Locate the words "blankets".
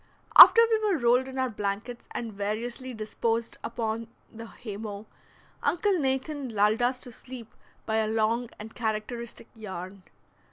1.51-2.05